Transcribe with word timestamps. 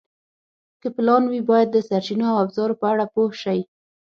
که 0.81 0.87
پلان 0.95 1.23
وي، 1.27 1.41
باید 1.49 1.69
د 1.71 1.77
سرچینو 1.87 2.25
او 2.31 2.37
ابزارو 2.43 2.79
په 2.81 2.85
اړه 2.93 3.05
پوه 3.13 3.31
شئ. 3.41 3.59